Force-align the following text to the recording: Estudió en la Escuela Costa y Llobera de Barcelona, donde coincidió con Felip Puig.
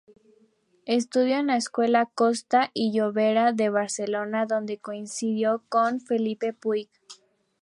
Estudió 0.87 1.37
en 1.37 1.45
la 1.45 1.57
Escuela 1.57 2.07
Costa 2.07 2.71
y 2.73 2.91
Llobera 2.91 3.51
de 3.53 3.69
Barcelona, 3.69 4.47
donde 4.47 4.79
coincidió 4.79 5.63
con 5.69 5.99
Felip 6.01 6.41
Puig. 6.59 6.89